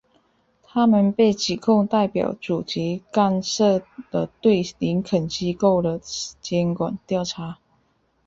[0.63, 6.01] 他们被指控代表主席干涉了对林肯机构的
[6.41, 7.59] 监管调查。